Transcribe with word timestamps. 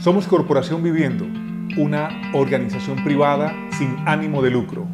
Somos 0.00 0.26
Corporación 0.26 0.82
Viviendo, 0.82 1.26
una 1.78 2.08
organización 2.32 3.04
privada 3.04 3.52
sin 3.72 3.94
ánimo 4.08 4.40
de 4.40 4.50
lucro. 4.50 4.88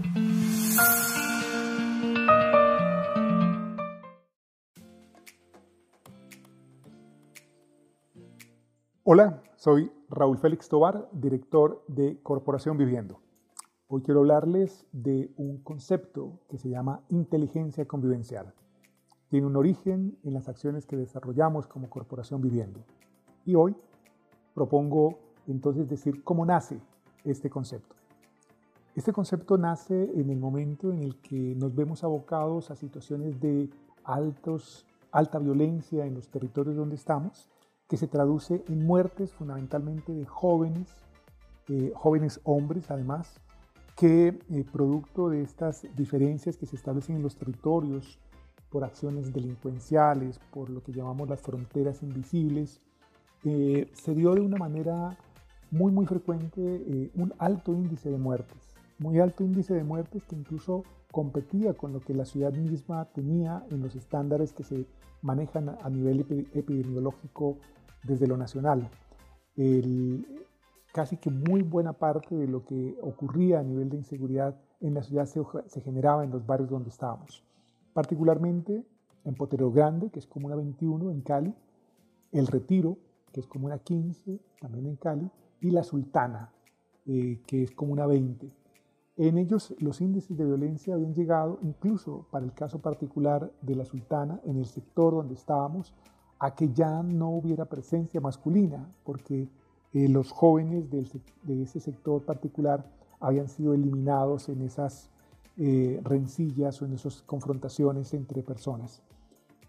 Hola, 9.04 9.45
soy 9.54 9.92
Raúl 10.11 10.38
Félix 10.38 10.69
Tobar, 10.69 11.09
director 11.13 11.85
de 11.87 12.19
Corporación 12.25 12.77
Viviendo. 12.77 13.21
Hoy 13.87 14.03
quiero 14.03 14.19
hablarles 14.19 14.87
de 14.91 15.31
un 15.37 15.63
concepto 15.63 16.41
que 16.48 16.59
se 16.59 16.69
llama 16.69 17.02
inteligencia 17.11 17.84
convivencial. 17.84 18.55
Tiene 19.29 19.47
un 19.47 19.55
origen 19.55 20.19
en 20.25 20.34
las 20.34 20.48
acciones 20.48 20.84
que 20.84 20.97
desarrollamos 20.97 21.69
como 21.69 21.91
Corporación 21.91 22.41
Viviendo. 22.41 22.84
Y 23.45 23.55
hoy 23.55 23.77
propongo 24.56 25.19
entonces 25.46 25.87
decir 25.87 26.24
cómo 26.24 26.46
nace 26.46 26.80
este 27.24 27.51
concepto. 27.51 27.95
Este 28.97 29.12
concepto 29.12 29.59
nace 29.59 30.10
en 30.14 30.30
el 30.30 30.38
momento 30.38 30.91
en 30.91 31.02
el 31.02 31.16
que 31.20 31.55
nos 31.55 31.74
vemos 31.74 32.02
abocados 32.02 32.70
a 32.70 32.77
situaciones 32.77 33.38
de 33.38 33.69
altos, 34.02 34.87
alta 35.12 35.38
violencia 35.38 36.06
en 36.06 36.14
los 36.14 36.28
territorios 36.28 36.74
donde 36.74 36.97
estamos, 36.97 37.50
que 37.87 37.98
se 37.98 38.09
traduce 38.09 38.64
en 38.69 38.87
muertes 38.87 39.30
fundamentalmente 39.34 40.14
de 40.14 40.24
jóvenes, 40.24 40.88
eh, 41.69 41.92
jóvenes 41.95 42.41
hombres 42.45 42.91
además, 42.91 43.38
que 43.95 44.28
eh, 44.28 44.64
producto 44.73 45.28
de 45.28 45.42
estas 45.42 45.86
diferencias 45.95 46.56
que 46.56 46.64
se 46.64 46.77
establecen 46.77 47.16
en 47.16 47.23
los 47.23 47.36
territorios 47.36 48.19
por 48.70 48.84
acciones 48.84 49.34
delincuenciales, 49.34 50.38
por 50.50 50.70
lo 50.70 50.83
que 50.83 50.92
llamamos 50.92 51.28
las 51.28 51.42
fronteras 51.42 52.02
invisibles, 52.02 52.80
eh, 53.48 53.88
se 53.92 54.12
dio 54.12 54.34
de 54.34 54.41
una 54.41 54.56
manera 54.56 55.16
muy, 55.70 55.92
muy 55.92 56.05
frecuente 56.05 56.61
eh, 56.61 57.12
un 57.14 57.33
alto 57.39 57.75
índice 57.75 58.11
de 58.11 58.19
muertes, 58.19 58.75
muy 58.98 59.20
alto 59.20 59.44
índice 59.44 59.72
de 59.72 59.84
muertes 59.84 60.25
que 60.25 60.34
incluso 60.34 60.83
competía 61.12 61.74
con 61.74 61.92
lo 61.92 62.00
que 62.00 62.12
la 62.12 62.24
ciudad 62.24 62.52
misma 62.52 63.05
tenía 63.05 63.64
en 63.70 63.83
los 63.83 63.94
estándares 63.94 64.52
que 64.52 64.64
se 64.64 64.86
manejan 65.22 65.69
a 65.69 65.89
nivel 65.89 66.27
epidemiológico 66.55 67.58
desde 68.02 68.27
lo 68.27 68.36
nacional. 68.36 68.91
casi 70.92 71.17
que 71.17 71.30
muy 71.30 71.62
buena 71.62 71.92
parte 71.92 72.34
de 72.34 72.48
lo 72.48 72.64
que 72.64 72.98
ocurría 73.00 73.61
a 73.61 73.62
nivel 73.62 73.91
de 73.91 73.98
inseguridad 73.98 74.56
en 74.80 74.94
la 74.94 75.05
ciudad 75.05 75.27
se, 75.27 75.80
generaba 75.83 76.24
en 76.24 76.30
los 76.33 76.44
barrios 76.44 76.69
donde 76.69 76.91
estábamos, 76.91 77.44
particularmente 77.92 78.84
en 79.24 79.34
Potero 79.36 79.70
Grande, 79.70 80.11
que 80.11 80.19
es 80.19 80.27
como 80.27 80.48
una 80.48 80.56
21 80.56 81.12
en 81.12 81.20
Cali, 81.20 81.55
El 82.33 82.48
Retiro, 82.48 82.98
que 83.32 83.41
es 83.41 83.46
como 83.46 83.66
una 83.66 83.78
15, 83.78 84.38
también 84.60 84.86
en 84.86 84.96
Cali, 84.96 85.30
y 85.60 85.70
la 85.70 85.82
Sultana, 85.82 86.50
eh, 87.06 87.41
que 87.46 87.62
es 87.62 87.70
como 87.72 87.92
una 87.92 88.06
20. 88.06 88.50
En 89.18 89.38
ellos 89.38 89.74
los 89.78 90.00
índices 90.00 90.36
de 90.36 90.44
violencia 90.44 90.94
habían 90.94 91.14
llegado, 91.14 91.58
incluso 91.62 92.27
para 92.30 92.44
el 92.44 92.52
caso 92.52 92.80
particular 92.80 93.50
de 93.62 93.74
la 93.74 93.84
Sultana, 93.84 94.41
en 94.44 94.58
el 94.58 94.66
sector 94.66 95.14
donde 95.14 95.34
estábamos, 95.34 95.94
a 96.38 96.55
que 96.55 96.72
ya 96.72 97.02
no 97.02 97.30
hubiera 97.30 97.64
presencia 97.64 98.20
masculina, 98.20 98.86
porque 99.05 99.48
eh, 99.94 100.08
los 100.08 100.33
jóvenes 100.33 100.90
de 100.90 101.62
ese 101.62 101.80
sector 101.80 102.22
particular 102.24 102.84
habían 103.20 103.48
sido 103.48 103.72
eliminados 103.72 104.48
en 104.48 104.62
esas 104.62 105.11
eh, 105.58 106.00
rencillas 106.05 106.83
o 106.83 106.84
en 106.84 106.92
esas 106.92 107.22
confrontaciones 107.22 108.12
entre 108.12 108.42
personas. 108.42 109.02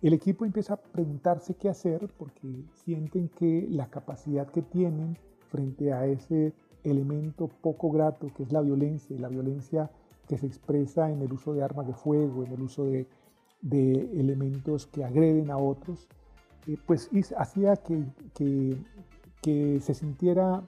El 0.01 0.13
equipo 0.13 0.45
empieza 0.45 0.75
a 0.75 0.77
preguntarse 0.77 1.55
qué 1.55 1.69
hacer 1.69 2.07
porque 2.17 2.63
sienten 2.85 3.29
que 3.29 3.67
la 3.69 3.87
capacidad 3.87 4.47
que 4.47 4.61
tienen 4.61 5.17
frente 5.49 5.91
a 5.91 6.05
ese 6.05 6.53
elemento 6.83 7.47
poco 7.47 7.91
grato 7.91 8.31
que 8.35 8.43
es 8.43 8.51
la 8.51 8.61
violencia, 8.61 9.17
la 9.19 9.27
violencia 9.27 9.89
que 10.27 10.37
se 10.37 10.45
expresa 10.45 11.09
en 11.09 11.21
el 11.21 11.33
uso 11.33 11.53
de 11.53 11.63
armas 11.63 11.87
de 11.87 11.93
fuego, 11.93 12.43
en 12.43 12.51
el 12.51 12.61
uso 12.61 12.85
de, 12.85 13.07
elementos 13.71 14.85
que 14.85 15.03
agreden 15.03 15.49
a 15.49 15.57
otros, 15.57 16.07
eh, 16.67 16.77
pues 16.85 17.09
hacía 17.35 17.75
que, 17.77 18.03
que, 19.41 19.79
se 19.81 19.93
sintiera 19.93 20.61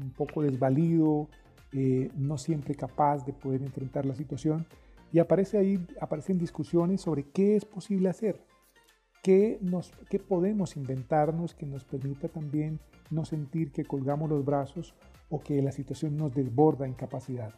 un 0.00 0.10
poco 0.10 0.42
desvalido, 0.42 1.28
eh, 1.72 2.10
no 2.16 2.36
siempre 2.38 2.74
capaz 2.74 3.24
de 3.24 3.32
poder 3.32 3.62
enfrentar 3.62 4.06
la 4.06 4.14
situación. 4.14 4.66
Y 5.12 5.18
aparece 5.18 5.58
ahí, 5.58 5.86
aparecen 6.00 6.38
discusiones 6.38 7.02
sobre 7.02 7.24
qué 7.24 7.56
es 7.56 7.64
posible 7.64 8.08
hacer. 8.08 8.40
¿Qué, 9.22 9.58
nos, 9.60 9.90
¿Qué 10.08 10.18
podemos 10.18 10.76
inventarnos 10.76 11.54
que 11.54 11.66
nos 11.66 11.84
permita 11.84 12.28
también 12.28 12.78
no 13.10 13.24
sentir 13.24 13.72
que 13.72 13.84
colgamos 13.84 14.30
los 14.30 14.44
brazos 14.44 14.94
o 15.30 15.40
que 15.40 15.60
la 15.62 15.72
situación 15.72 16.16
nos 16.16 16.34
desborda 16.34 16.86
en 16.86 16.94
capacidad? 16.94 17.52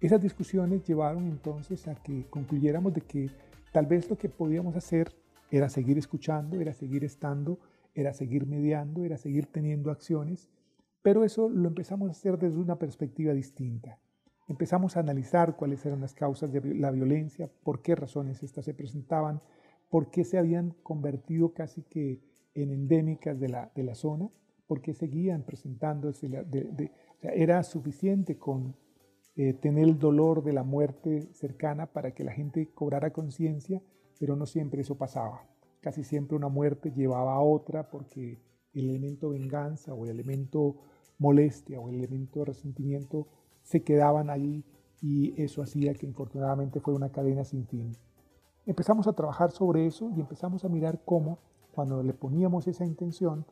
Esas 0.00 0.20
discusiones 0.20 0.84
llevaron 0.84 1.24
entonces 1.28 1.88
a 1.88 1.94
que 1.94 2.26
concluyéramos 2.28 2.92
de 2.92 3.00
que 3.00 3.30
tal 3.72 3.86
vez 3.86 4.10
lo 4.10 4.18
que 4.18 4.28
podíamos 4.28 4.76
hacer 4.76 5.14
era 5.50 5.68
seguir 5.68 5.98
escuchando, 5.98 6.60
era 6.60 6.72
seguir 6.72 7.04
estando, 7.04 7.58
era 7.94 8.12
seguir 8.12 8.46
mediando, 8.46 9.04
era 9.04 9.16
seguir 9.16 9.46
teniendo 9.46 9.90
acciones, 9.90 10.50
pero 11.00 11.24
eso 11.24 11.48
lo 11.48 11.68
empezamos 11.68 12.08
a 12.08 12.12
hacer 12.12 12.38
desde 12.38 12.58
una 12.58 12.78
perspectiva 12.78 13.32
distinta. 13.32 13.98
Empezamos 14.48 14.96
a 14.96 15.00
analizar 15.00 15.56
cuáles 15.56 15.84
eran 15.86 16.00
las 16.00 16.12
causas 16.12 16.52
de 16.52 16.60
la 16.74 16.90
violencia, 16.90 17.48
por 17.62 17.80
qué 17.80 17.94
razones 17.94 18.42
estas 18.42 18.64
se 18.64 18.74
presentaban, 18.74 19.40
por 19.88 20.10
qué 20.10 20.24
se 20.24 20.38
habían 20.38 20.70
convertido 20.82 21.52
casi 21.52 21.82
que 21.82 22.20
en 22.54 22.70
endémicas 22.70 23.38
de 23.38 23.48
la, 23.48 23.72
de 23.74 23.82
la 23.82 23.94
zona, 23.94 24.30
por 24.66 24.80
qué 24.80 24.94
seguían 24.94 25.42
presentándose. 25.42 26.30
era 27.22 27.62
suficiente 27.62 28.38
con 28.38 28.74
eh, 29.36 29.52
tener 29.54 29.84
el 29.84 29.98
dolor 29.98 30.42
de 30.42 30.52
la 30.52 30.62
muerte 30.62 31.28
cercana 31.32 31.86
para 31.86 32.14
que 32.14 32.24
la 32.24 32.32
gente 32.32 32.70
cobrara 32.72 33.12
conciencia, 33.12 33.82
pero 34.18 34.36
no 34.36 34.46
siempre 34.46 34.82
eso 34.82 34.96
pasaba. 34.96 35.46
Casi 35.80 36.04
siempre 36.04 36.36
una 36.36 36.48
muerte 36.48 36.92
llevaba 36.92 37.34
a 37.34 37.40
otra 37.40 37.90
porque 37.90 38.38
el 38.72 38.90
elemento 38.90 39.30
venganza 39.30 39.92
o 39.92 40.04
el 40.04 40.10
elemento 40.10 40.76
molestia 41.18 41.80
o 41.80 41.88
el 41.88 41.96
elemento 41.96 42.44
resentimiento 42.44 43.28
se 43.62 43.82
quedaban 43.82 44.30
ahí 44.30 44.64
y 45.00 45.40
eso 45.40 45.62
hacía 45.62 45.94
que 45.94 46.06
infortunadamente 46.06 46.80
fue 46.80 46.94
una 46.94 47.10
cadena 47.10 47.44
sin 47.44 47.66
fin. 47.66 47.96
Empezamos 48.66 49.06
a 49.06 49.12
trabajar 49.12 49.50
sobre 49.50 49.86
eso 49.86 50.10
y 50.16 50.20
empezamos 50.20 50.64
a 50.64 50.68
mirar 50.68 51.00
cómo, 51.04 51.38
cuando 51.74 52.02
le 52.02 52.14
poníamos 52.14 52.66
esa 52.66 52.86
intención, 52.86 53.44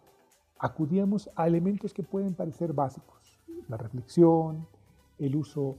acudíamos 0.59 1.29
a 1.37 1.47
elementos 1.47 1.93
que 1.93 2.03
pueden 2.03 2.35
parecer 2.35 2.73
básicos. 2.73 3.39
La 3.69 3.77
reflexión, 3.77 4.67
el 5.19 5.37
uso 5.37 5.77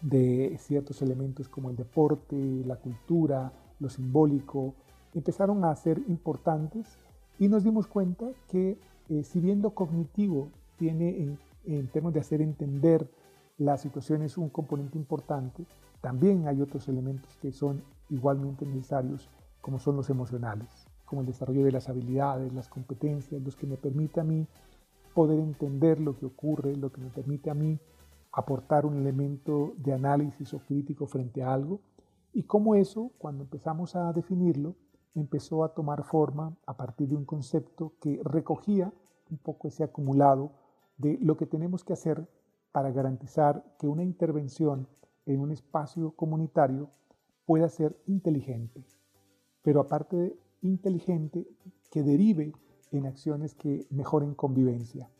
de 0.00 0.56
ciertos 0.60 1.02
elementos 1.02 1.48
como 1.48 1.70
el 1.70 1.76
deporte, 1.76 2.36
la 2.64 2.76
cultura, 2.76 3.52
lo 3.80 3.88
simbólico, 3.88 4.74
empezaron 5.12 5.64
a 5.64 5.74
ser 5.74 5.98
importantes 6.06 6.98
y 7.40 7.48
nos 7.48 7.64
dimos 7.64 7.88
cuenta 7.88 8.30
que 8.48 8.78
eh, 9.08 9.24
si 9.24 9.40
bien 9.40 9.60
lo 9.60 9.70
cognitivo 9.70 10.50
tiene 10.78 11.08
en, 11.20 11.38
en 11.64 11.88
términos 11.88 12.14
de 12.14 12.20
hacer 12.20 12.40
entender 12.40 13.10
las 13.58 13.80
situaciones 13.80 14.38
un 14.38 14.48
componente 14.48 14.98
importante, 14.98 15.66
también 16.00 16.48
hay 16.48 16.60
otros 16.60 16.88
elementos 16.88 17.36
que 17.36 17.52
son 17.52 17.82
igualmente 18.10 18.66
necesarios, 18.66 19.28
como 19.60 19.78
son 19.78 19.96
los 19.96 20.10
emocionales, 20.10 20.68
como 21.04 21.20
el 21.20 21.26
desarrollo 21.26 21.64
de 21.64 21.72
las 21.72 21.88
habilidades, 21.88 22.52
las 22.52 22.68
competencias, 22.68 23.42
los 23.42 23.56
que 23.56 23.66
me 23.66 23.76
permite 23.76 24.20
a 24.20 24.24
mí 24.24 24.46
poder 25.14 25.38
entender 25.38 26.00
lo 26.00 26.16
que 26.16 26.26
ocurre, 26.26 26.74
lo 26.76 26.90
que 26.90 27.00
me 27.00 27.10
permite 27.10 27.50
a 27.50 27.54
mí 27.54 27.78
aportar 28.32 28.86
un 28.86 28.96
elemento 28.96 29.74
de 29.76 29.92
análisis 29.92 30.54
o 30.54 30.58
crítico 30.58 31.06
frente 31.06 31.42
a 31.42 31.52
algo, 31.52 31.80
y 32.32 32.44
cómo 32.44 32.74
eso, 32.74 33.12
cuando 33.18 33.44
empezamos 33.44 33.94
a 33.94 34.12
definirlo, 34.12 34.74
empezó 35.14 35.64
a 35.64 35.74
tomar 35.74 36.04
forma 36.04 36.56
a 36.66 36.76
partir 36.76 37.08
de 37.08 37.16
un 37.16 37.26
concepto 37.26 37.92
que 38.00 38.20
recogía 38.24 38.92
un 39.30 39.38
poco 39.38 39.68
ese 39.68 39.84
acumulado 39.84 40.52
de 40.96 41.18
lo 41.20 41.36
que 41.36 41.46
tenemos 41.46 41.84
que 41.84 41.92
hacer 41.92 42.26
para 42.72 42.90
garantizar 42.90 43.64
que 43.78 43.86
una 43.86 44.02
intervención 44.02 44.88
en 45.26 45.40
un 45.40 45.52
espacio 45.52 46.12
comunitario 46.12 46.90
pueda 47.46 47.68
ser 47.68 47.96
inteligente, 48.06 48.84
pero 49.62 49.80
aparte 49.80 50.16
de 50.16 50.36
inteligente, 50.62 51.46
que 51.90 52.02
derive 52.02 52.52
en 52.90 53.06
acciones 53.06 53.54
que 53.54 53.86
mejoren 53.90 54.34
convivencia. 54.34 55.10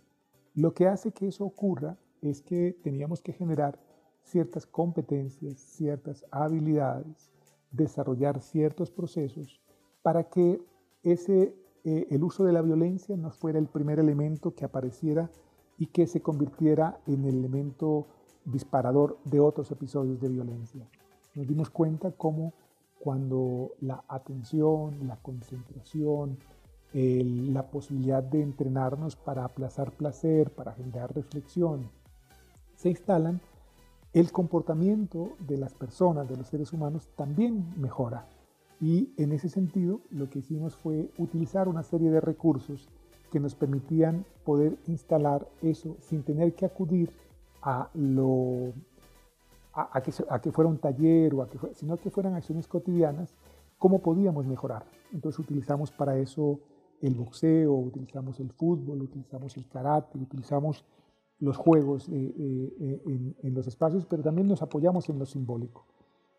Lo 0.54 0.72
que 0.72 0.86
hace 0.86 1.12
que 1.12 1.28
eso 1.28 1.44
ocurra 1.44 1.98
es 2.22 2.40
que 2.40 2.76
teníamos 2.82 3.20
que 3.20 3.32
generar 3.32 3.78
ciertas 4.22 4.66
competencias, 4.66 5.58
ciertas 5.58 6.24
habilidades, 6.30 7.30
desarrollar 7.70 8.40
ciertos 8.40 8.90
procesos 8.90 9.60
para 10.02 10.28
que 10.28 10.60
ese, 11.02 11.54
eh, 11.84 12.06
el 12.10 12.22
uso 12.22 12.44
de 12.44 12.52
la 12.52 12.62
violencia 12.62 13.16
no 13.16 13.30
fuera 13.30 13.58
el 13.58 13.66
primer 13.66 13.98
elemento 13.98 14.54
que 14.54 14.64
apareciera 14.64 15.30
y 15.78 15.86
que 15.86 16.06
se 16.06 16.20
convirtiera 16.20 17.00
en 17.06 17.24
el 17.24 17.38
elemento 17.38 18.06
disparador 18.44 19.18
de 19.24 19.40
otros 19.40 19.70
episodios 19.70 20.20
de 20.20 20.28
violencia 20.28 20.86
nos 21.34 21.46
dimos 21.46 21.70
cuenta 21.70 22.12
cómo 22.12 22.52
cuando 22.98 23.72
la 23.80 24.04
atención, 24.08 25.06
la 25.06 25.16
concentración, 25.16 26.38
la 26.92 27.70
posibilidad 27.70 28.22
de 28.22 28.42
entrenarnos 28.42 29.16
para 29.16 29.44
aplazar 29.44 29.92
placer, 29.92 30.50
para 30.50 30.72
generar 30.74 31.14
reflexión, 31.14 31.90
se 32.76 32.90
instalan, 32.90 33.40
el 34.12 34.30
comportamiento 34.30 35.32
de 35.38 35.56
las 35.56 35.72
personas, 35.72 36.28
de 36.28 36.36
los 36.36 36.48
seres 36.48 36.72
humanos, 36.74 37.08
también 37.16 37.72
mejora. 37.80 38.26
Y 38.78 39.14
en 39.16 39.32
ese 39.32 39.48
sentido, 39.48 40.02
lo 40.10 40.28
que 40.28 40.40
hicimos 40.40 40.76
fue 40.76 41.10
utilizar 41.16 41.66
una 41.66 41.82
serie 41.82 42.10
de 42.10 42.20
recursos 42.20 42.90
que 43.32 43.40
nos 43.40 43.54
permitían 43.54 44.26
poder 44.44 44.76
instalar 44.86 45.48
eso 45.62 45.96
sin 46.00 46.22
tener 46.22 46.54
que 46.54 46.66
acudir 46.66 47.10
a 47.62 47.88
lo 47.94 48.74
a, 49.72 50.02
que, 50.02 50.12
a 50.28 50.38
que, 50.38 50.52
fuera 50.52 50.68
un 50.68 50.76
taller 50.76 51.34
o 51.34 51.40
a 51.42 51.48
que 51.48 51.58
sino 51.74 51.96
que 51.96 52.10
fueran 52.10 52.34
acciones 52.34 52.68
cotidianas, 52.68 53.34
cómo 53.78 54.02
podíamos 54.02 54.46
mejorar. 54.46 54.84
Entonces 55.14 55.38
utilizamos 55.38 55.90
para 55.90 56.18
eso 56.18 56.60
el 57.00 57.14
boxeo, 57.14 57.72
utilizamos 57.72 58.38
el 58.38 58.50
fútbol, 58.52 59.00
utilizamos 59.00 59.56
el 59.56 59.66
karate, 59.66 60.18
utilizamos 60.18 60.84
los 61.40 61.56
juegos 61.56 62.08
eh, 62.10 62.12
eh, 62.12 62.76
eh, 62.80 63.02
en, 63.06 63.34
en, 63.42 63.54
los 63.54 63.66
espacios, 63.66 64.04
pero 64.04 64.22
también 64.22 64.46
nos 64.46 64.60
apoyamos 64.60 65.08
en 65.08 65.18
lo 65.18 65.24
simbólico. 65.24 65.86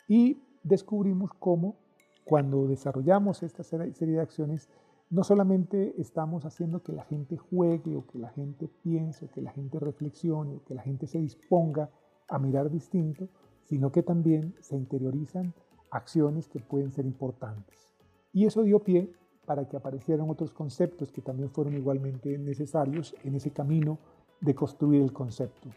Y 0.08 0.38
descubrimos 0.64 1.32
cómo 1.34 1.76
cuando 2.24 2.68
desarrollamos 2.68 3.44
esta 3.44 3.64
serie 3.64 3.92
de 4.16 4.22
acciones, 4.22 4.70
no 5.14 5.24
solamente 5.24 5.94
estamos 6.02 6.44
haciendo 6.44 6.82
que 6.82 6.92
la 6.92 7.04
gente 7.04 7.38
juegue 7.38 7.96
o 7.96 8.08
que 8.08 8.18
la 8.18 8.30
gente 8.30 8.68
piense 8.68 9.26
o 9.26 9.30
que 9.30 9.44
la 9.44 9.52
gente 9.52 9.80
reflexione 9.80 10.56
o 10.56 10.64
que 10.64 10.74
la 10.74 10.82
gente 10.82 11.06
se 11.06 11.20
disponga 11.20 11.92
a 12.28 12.40
mirar 12.40 12.72
distinto, 12.72 13.28
sino 13.62 13.92
que 13.92 14.02
también 14.02 14.56
se 14.60 14.76
interiorizan 14.76 15.54
acciones 15.92 16.48
que 16.48 16.60
pueden 16.60 16.92
ser 16.92 17.06
importantes. 17.06 17.94
Y 18.34 18.48
eso 18.48 18.64
dio 18.64 18.80
pie 18.80 19.14
para 19.46 19.68
que 19.68 19.78
aparecieran 19.78 20.28
otros 20.32 20.52
conceptos 20.52 21.12
que 21.12 21.22
también 21.22 21.52
fueron 21.52 21.76
igualmente 21.76 22.36
necesarios 22.40 23.14
en 23.24 23.36
ese 23.36 23.52
camino 23.52 24.00
de 24.42 24.56
construir 24.56 25.04
el 25.04 25.14
concepto. 25.14 25.70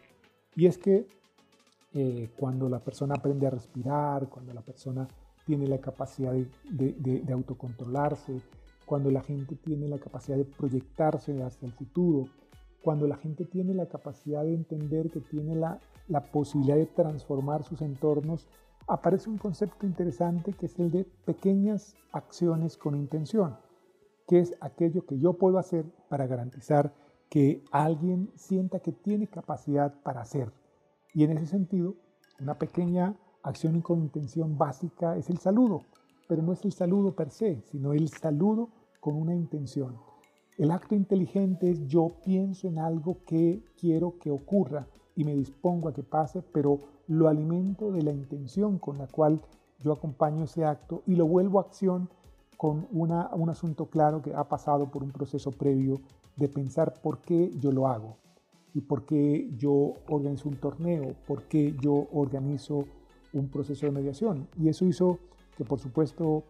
Y 0.55 0.65
es 0.65 0.79
que 0.79 1.07
eh, 1.93 2.31
cuando 2.39 2.67
la 2.69 2.79
persona 2.79 3.13
aprende 3.15 3.45
a 3.45 3.51
respirar, 3.51 4.29
cuando 4.29 4.51
la 4.51 4.61
persona 4.61 5.07
tiene 5.45 5.67
la 5.67 5.77
capacidad 5.77 6.33
de, 6.33 7.23
autocontrolarse, 7.31 8.41
cuando 8.87 9.11
la 9.11 9.21
gente 9.21 9.57
tiene 9.57 9.89
la 9.89 9.99
capacidad 9.99 10.37
de 10.37 10.45
proyectarse 10.45 11.43
hacia 11.43 11.65
el 11.65 11.73
futuro, 11.73 12.29
cuando 12.81 13.05
la 13.05 13.17
gente 13.17 13.43
tiene 13.43 13.73
la 13.73 13.87
capacidad 13.87 14.43
de 14.43 14.53
entender 14.53 15.11
que 15.11 15.19
tiene 15.19 15.55
la, 15.55 15.77
posibilidad 16.31 16.77
de 16.77 16.85
transformar 16.85 17.65
sus 17.65 17.81
entornos, 17.81 18.47
aparece 18.87 19.29
un 19.29 19.39
concepto 19.39 19.85
interesante 19.85 20.53
que 20.53 20.67
es 20.67 20.79
el 20.79 20.89
de 20.89 21.03
pequeñas 21.03 21.97
acciones 22.13 22.77
con 22.77 22.95
intención, 22.95 23.57
que 24.25 24.39
es 24.39 24.55
aquello 24.61 25.05
que 25.05 25.19
yo 25.19 25.33
puedo 25.33 25.59
hacer 25.59 25.83
para 26.07 26.25
garantizar 26.25 26.93
que 27.29 27.65
alguien 27.73 28.31
sienta 28.35 28.79
que 28.79 28.93
tiene 28.93 29.27
capacidad 29.27 30.01
para 30.01 30.21
hacer. 30.21 30.53
Y 31.13 31.25
en 31.25 31.31
ese 31.31 31.47
sentido, 31.47 31.95
una 32.39 32.57
pequeña 32.57 33.17
acción 33.43 33.81
con 33.81 33.99
intención 33.99 34.57
básica 34.57 35.17
es 35.17 35.29
el 35.29 35.39
saludo, 35.39 35.81
pero 36.29 36.41
no 36.41 36.53
es 36.53 36.63
el 36.63 36.71
saludo 36.71 37.13
per 37.13 37.31
se, 37.31 37.61
sino 37.63 37.91
el 37.91 38.07
saludo 38.07 38.69
con 38.99 39.15
una 39.15 39.35
intención. 39.35 39.97
El 40.57 40.71
acto 40.71 40.95
inteligente 40.95 41.69
es 41.69 41.85
yo 41.87 42.09
pienso 42.25 42.67
en 42.67 42.79
algo 42.79 43.19
que 43.25 43.63
quiero 43.79 44.17
que 44.17 44.31
ocurra 44.31 44.87
y 45.15 45.23
me 45.23 45.35
dispongo 45.35 45.89
a 45.89 45.93
que 45.93 46.03
pase, 46.03 46.41
pero 46.41 46.79
lo 47.07 47.27
alimento 47.27 47.91
de 47.91 48.01
la 48.01 48.11
intención 48.11 48.79
con 48.79 48.97
la 48.97 49.07
cual 49.07 49.41
yo 49.83 49.91
acompaño 49.91 50.43
ese 50.43 50.65
acto 50.65 51.03
y 51.05 51.15
lo 51.15 51.27
vuelvo 51.27 51.59
a 51.59 51.63
acción 51.63 52.09
con 52.57 52.87
un 52.91 53.49
asunto 53.49 53.85
claro 53.85 54.21
que 54.21 54.33
ha 54.33 54.43
pasado 54.49 54.89
por 54.89 55.03
un 55.03 55.11
proceso 55.11 55.51
previo 55.51 56.01
de 56.35 56.49
pensar 56.49 56.93
por 57.01 57.19
qué 57.21 57.51
yo 57.59 57.71
lo 57.71 57.87
hago 57.87 58.17
y 58.73 58.81
por 58.81 59.05
qué 59.05 59.49
yo 59.57 59.93
organizo 60.09 60.49
un 60.49 60.57
torneo, 60.57 61.15
por 61.27 61.43
qué 61.43 61.75
yo 61.81 62.07
organizo 62.11 62.85
un 63.33 63.49
proceso 63.49 63.85
de 63.85 63.91
mediación. 63.91 64.47
Y 64.57 64.69
eso 64.69 64.85
hizo 64.85 65.19
que, 65.55 65.65
por 65.65 65.79
supuesto, 65.79 66.43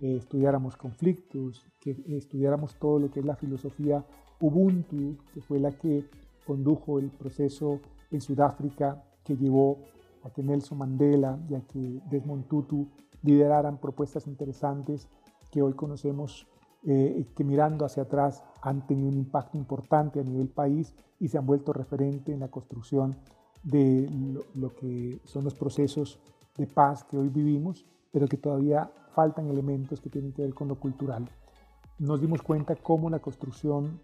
eh, 0.00 0.16
estudiáramos 0.16 0.76
conflictos, 0.76 1.64
que 1.80 1.96
estudiáramos 2.08 2.74
todo 2.76 2.98
lo 2.98 3.10
que 3.10 3.20
es 3.20 3.26
la 3.26 3.36
filosofía 3.36 4.04
Ubuntu, 4.40 5.16
que 5.34 5.40
fue 5.40 5.58
la 5.58 5.72
que 5.72 6.04
condujo 6.46 6.98
el 6.98 7.10
proceso 7.10 7.80
en 8.10 8.20
Sudáfrica 8.20 9.04
que 9.24 9.36
llevó 9.36 9.78
a 10.24 10.30
que 10.30 10.42
Nelson 10.42 10.78
Mandela 10.78 11.38
y 11.48 11.54
a 11.54 11.60
que 11.60 12.00
Desmond 12.10 12.46
Tutu 12.48 12.88
lideraran 13.22 13.78
propuestas 13.78 14.26
interesantes 14.26 15.08
que 15.50 15.62
hoy 15.62 15.74
conocemos 15.74 16.46
eh, 16.86 17.26
que 17.36 17.44
mirando 17.44 17.84
hacia 17.84 18.04
atrás 18.04 18.42
han 18.62 18.86
tenido 18.86 19.08
un 19.08 19.18
impacto 19.18 19.58
importante 19.58 20.18
a 20.18 20.22
nivel 20.22 20.48
país 20.48 20.94
y 21.18 21.28
se 21.28 21.36
han 21.36 21.46
vuelto 21.46 21.72
referente 21.72 22.32
en 22.32 22.40
la 22.40 22.48
construcción 22.48 23.16
de 23.62 24.08
lo, 24.54 24.74
que 24.74 25.20
son 25.24 25.44
los 25.44 25.54
procesos 25.54 26.18
de 26.56 26.66
paz 26.66 27.04
que 27.04 27.18
hoy 27.18 27.28
vivimos, 27.28 27.84
pero 28.12 28.26
que 28.26 28.36
todavía 28.36 28.90
faltan 29.14 29.48
elementos 29.48 30.00
que 30.00 30.10
tienen 30.10 30.32
que 30.32 30.42
ver 30.42 30.54
con 30.54 30.68
lo 30.68 30.78
cultural. 30.78 31.28
Nos 31.98 32.20
dimos 32.20 32.42
cuenta 32.42 32.76
cómo 32.76 33.10
la 33.10 33.18
construcción 33.18 34.00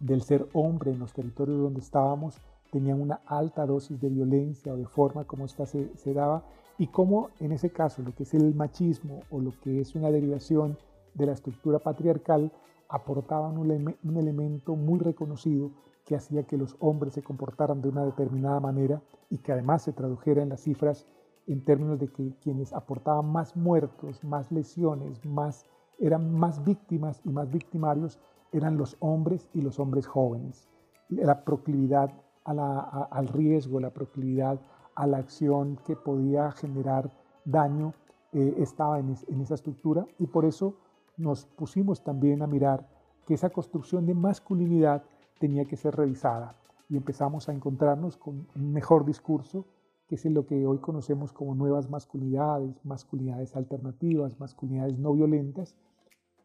del 0.00 0.22
ser 0.22 0.48
hombre 0.52 0.92
en 0.92 0.98
los 0.98 1.12
territorios 1.12 1.60
donde 1.60 1.80
estábamos 1.80 2.40
tenía 2.70 2.94
una 2.94 3.20
alta 3.26 3.66
dosis 3.66 4.00
de 4.00 4.08
violencia 4.08 4.72
o 4.72 4.76
de 4.76 4.86
forma 4.86 5.24
como 5.24 5.44
esta 5.44 5.66
se, 5.66 5.90
daba 6.12 6.44
y 6.76 6.88
cómo 6.88 7.30
en 7.40 7.52
ese 7.52 7.70
caso 7.70 8.02
lo 8.02 8.14
que 8.14 8.24
es 8.24 8.34
el 8.34 8.54
machismo 8.54 9.20
o 9.30 9.40
lo 9.40 9.52
que 9.62 9.80
es 9.80 9.94
una 9.94 10.10
derivación 10.10 10.76
de 11.14 11.26
la 11.26 11.32
estructura 11.32 11.78
patriarcal 11.78 12.52
aportaban 12.88 13.58
un 13.58 14.16
elemento 14.16 14.76
muy 14.76 14.98
reconocido 14.98 15.72
que 16.04 16.16
hacía 16.16 16.44
que 16.44 16.56
los 16.56 16.76
hombres 16.80 17.14
se 17.14 17.22
comportaran 17.22 17.82
de 17.82 17.88
una 17.88 18.04
determinada 18.04 18.60
manera 18.60 19.02
y 19.28 19.38
que 19.38 19.52
además 19.52 19.82
se 19.82 19.92
tradujera 19.92 20.42
en 20.42 20.48
las 20.48 20.62
cifras 20.62 21.06
en 21.48 21.64
términos 21.64 21.98
de 21.98 22.08
que 22.08 22.34
quienes 22.42 22.72
aportaban 22.72 23.26
más 23.32 23.56
muertos, 23.56 24.22
más 24.22 24.52
lesiones, 24.52 25.24
más, 25.24 25.64
eran 25.98 26.32
más 26.32 26.62
víctimas 26.64 27.20
y 27.24 27.30
más 27.30 27.50
victimarios 27.50 28.20
eran 28.52 28.76
los 28.76 28.96
hombres 29.00 29.48
y 29.54 29.62
los 29.62 29.78
hombres 29.80 30.06
jóvenes. 30.06 30.68
La 31.08 31.44
proclividad 31.44 32.12
al 32.44 33.28
riesgo, 33.28 33.80
la 33.80 33.90
proclividad 33.90 34.60
a 34.94 35.06
la 35.06 35.18
acción 35.18 35.78
que 35.86 35.96
podía 35.96 36.50
generar 36.52 37.10
daño 37.44 37.94
eh, 38.32 38.54
estaba 38.58 38.98
en, 38.98 39.14
en 39.28 39.40
esa 39.40 39.54
estructura 39.54 40.06
y 40.18 40.26
por 40.26 40.44
eso 40.44 40.76
nos 41.16 41.46
pusimos 41.46 42.02
también 42.02 42.42
a 42.42 42.46
mirar 42.46 42.86
que 43.26 43.34
esa 43.34 43.50
construcción 43.50 44.06
de 44.06 44.14
masculinidad 44.14 45.02
tenía 45.38 45.64
que 45.64 45.76
ser 45.76 45.94
revisada 45.96 46.54
y 46.88 46.96
empezamos 46.96 47.48
a 47.48 47.52
encontrarnos 47.52 48.16
con 48.16 48.46
un 48.54 48.72
mejor 48.72 49.04
discurso, 49.04 49.66
que 50.08 50.14
es 50.14 50.24
lo 50.24 50.46
que 50.46 50.66
hoy 50.66 50.78
conocemos 50.78 51.32
como 51.32 51.54
nuevas 51.54 51.90
masculinidades, 51.90 52.74
masculinidades 52.84 53.54
alternativas, 53.54 54.40
masculinidades 54.40 54.98
no 54.98 55.12
violentas, 55.12 55.76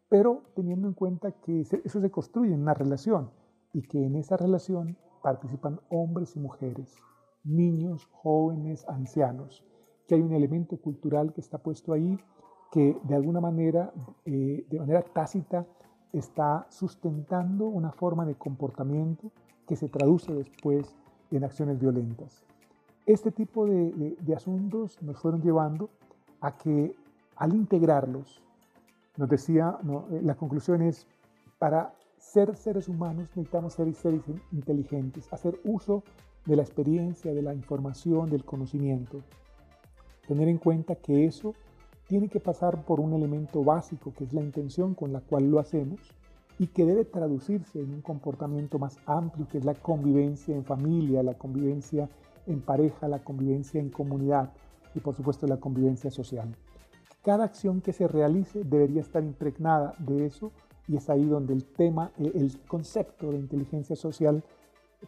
pero 0.10 0.44
teniendo 0.54 0.88
en 0.88 0.94
cuenta 0.94 1.32
que 1.32 1.62
eso 1.62 2.02
se 2.02 2.12
construye 2.12 2.54
en 2.54 2.62
una 2.62 2.74
relación 2.74 3.32
y 3.72 3.82
que 3.82 4.06
en 4.06 4.16
esa 4.18 4.38
relación 4.38 4.98
participan 5.24 5.80
hombres 5.90 6.36
y 6.36 6.40
mujeres, 6.40 6.94
niños, 7.46 8.08
jóvenes, 8.12 8.88
ancianos, 8.90 9.66
que 10.08 10.16
hay 10.16 10.22
un 10.22 10.34
elemento 10.34 10.78
cultural 10.78 11.34
que 11.34 11.42
está 11.42 11.58
puesto 11.58 11.94
ahí 11.94 12.20
que 12.72 12.98
de 13.04 13.16
alguna 13.16 13.40
manera, 13.40 13.94
eh, 14.26 14.66
de 14.68 14.80
manera 14.80 15.04
tácita, 15.04 15.66
está 16.12 16.66
sustentando 16.70 17.68
una 17.68 17.92
forma 17.92 18.26
de 18.26 18.36
comportamiento 18.36 19.32
que 19.68 19.76
se 19.76 19.90
traduce 19.90 20.34
después 20.34 20.96
en 21.32 21.44
acciones 21.44 21.80
violentas. 21.80 22.44
Este 23.06 23.32
tipo 23.32 23.66
de, 23.66 24.16
asuntos 24.36 25.02
nos 25.02 25.20
fueron 25.20 25.42
llevando 25.42 25.90
a 26.40 26.56
que 26.56 26.96
al 27.36 27.54
integrarlos, 27.54 28.42
nos 29.18 29.30
decía, 29.30 29.78
eh, 30.12 30.22
la 30.24 30.36
conclusión 30.36 30.82
es, 30.82 31.06
para 31.60 31.94
ser 32.18 32.56
seres 32.56 32.88
humanos 32.88 33.28
necesitamos 33.36 33.74
ser 33.74 33.94
seres 33.94 34.22
inteligentes, 34.54 35.32
hacer 35.34 35.60
uso 35.66 36.04
de 36.46 36.56
la 36.56 36.62
experiencia, 36.62 37.34
de 37.34 37.42
la 37.42 37.54
información, 37.54 38.30
del 38.30 38.46
conocimiento. 38.46 39.20
Tener 40.26 40.48
en 40.48 40.58
cuenta 40.58 40.96
que 40.96 41.26
eso 41.26 41.54
tiene 42.08 42.30
que 42.30 42.40
pasar 42.40 42.86
por 42.86 43.02
un 43.02 43.14
elemento 43.14 43.64
básico 43.66 44.14
que 44.14 44.24
es 44.24 44.34
la 44.34 44.42
intención 44.42 44.96
con 44.96 45.12
la 45.12 45.20
cual 45.20 45.52
lo 45.52 45.60
hacemos 45.60 46.00
y 46.58 46.68
que 46.68 46.86
debe 46.86 47.04
traducirse 47.04 47.82
en 47.82 47.94
un 47.94 48.02
comportamiento 48.02 48.80
más 48.80 48.98
amplio 49.06 49.48
que 49.50 49.58
es 49.58 49.66
la 49.66 49.74
convivencia 49.74 50.56
en 50.56 50.64
familia, 50.64 51.22
la 51.24 51.34
convivencia 51.34 52.10
en 52.48 52.62
pareja, 52.62 53.08
la 53.08 53.24
convivencia 53.24 53.80
en 53.80 53.90
comunidad 53.90 54.52
y 54.96 55.00
por 55.00 55.16
supuesto 55.16 55.48
la 55.48 55.58
convivencia 55.58 56.12
social. 56.12 56.56
Cada 57.24 57.46
acción 57.46 57.82
que 57.82 57.94
se 57.94 58.08
realice 58.08 58.64
debería 58.64 59.02
estar 59.02 59.24
impregnada 59.24 59.96
de 60.00 60.26
eso 60.26 60.52
y 60.88 60.98
es 60.98 61.10
ahí 61.10 61.26
donde 61.26 61.54
el 61.54 61.64
tema, 61.64 62.12
el 62.18 62.60
concepto 62.68 63.32
de 63.32 63.38
inteligencia 63.38 63.96
social, 63.96 64.44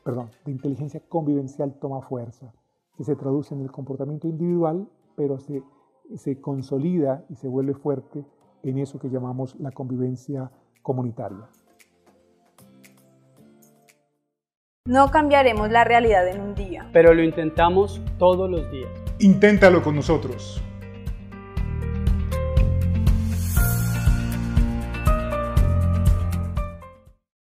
perdón, 0.03 0.29
de 0.45 0.51
inteligencia 0.51 1.01
convivencial 1.09 1.73
toma 1.79 2.01
fuerza, 2.01 2.53
que 2.95 3.03
se 3.03 3.15
traduce 3.15 3.53
en 3.53 3.61
el 3.61 3.71
comportamiento 3.71 4.27
individual, 4.27 4.87
pero 5.15 5.37
se 5.37 5.61
se 6.15 6.39
consolida 6.39 7.25
y 7.29 7.35
se 7.35 7.47
vuelve 7.47 7.73
fuerte 7.73 8.25
en 8.63 8.77
eso 8.77 8.99
que 8.99 9.09
llamamos 9.09 9.55
la 9.59 9.71
convivencia 9.71 10.51
comunitaria. 10.81 11.49
No 14.87 15.09
cambiaremos 15.09 15.71
la 15.71 15.83
realidad 15.83 16.27
en 16.27 16.39
un 16.39 16.53
día, 16.53 16.87
pero 16.93 17.11
lo 17.15 17.23
intentamos 17.23 17.99
todos 18.19 18.47
los 18.47 18.69
días. 18.69 18.87
Inténtalo 19.17 19.81
con 19.81 19.95
nosotros. 19.95 20.61